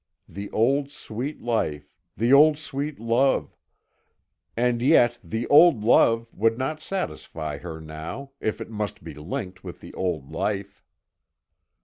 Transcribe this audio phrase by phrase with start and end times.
[0.27, 3.55] The old sweet life, the old sweet love
[4.57, 9.63] and yet, the old love would not satisfy her now, if it must be linked
[9.63, 10.83] with the old life.